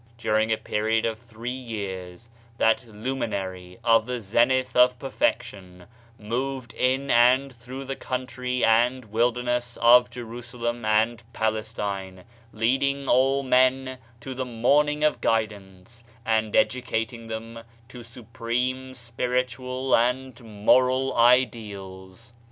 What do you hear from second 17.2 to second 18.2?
them to